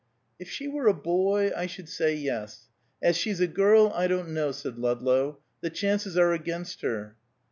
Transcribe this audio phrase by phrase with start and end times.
[0.39, 2.69] "If she were a boy, I should say yes;
[3.03, 5.37] as she's a girl, I don't know," said Ludlow.
[5.59, 7.17] "The chances are against her."